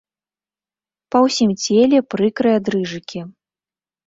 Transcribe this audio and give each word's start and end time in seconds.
Па 1.15 1.21
ўсім 1.25 1.51
целе 1.65 1.99
прыкрыя 2.15 2.57
дрыжыкі. 2.71 3.19